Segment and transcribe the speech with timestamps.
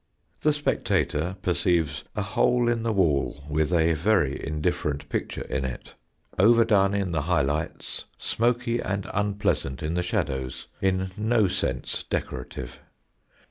[0.39, 5.93] The spectator perceives a hole in the wall with a very indifferent picture in it
[6.39, 12.79] overdone in the high lights, smoky and unpleasant in the shadows, in no sense decorative.